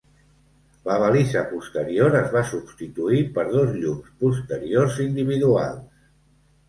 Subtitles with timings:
[0.87, 6.09] La balisa posterior es va substituir per dos llums posteriors individuals.